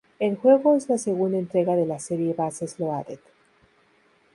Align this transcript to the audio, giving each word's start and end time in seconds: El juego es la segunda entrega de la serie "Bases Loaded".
El 0.17 0.35
juego 0.35 0.75
es 0.75 0.89
la 0.89 0.97
segunda 0.97 1.37
entrega 1.37 1.75
de 1.75 1.85
la 1.85 1.99
serie 1.99 2.33
"Bases 2.33 2.79
Loaded". 2.79 3.19